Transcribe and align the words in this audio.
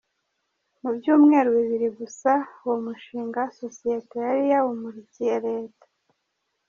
Mu 0.81 0.89
byumweru 0.97 1.47
bibiri 1.57 1.87
gusa 1.99 2.31
uwo 2.61 2.75
mushinga 2.85 3.41
sosiyete 3.59 4.15
yari 4.27 4.43
yawumurikiye 4.51 5.35
Leta. 5.47 5.85